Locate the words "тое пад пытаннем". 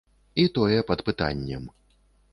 0.55-1.71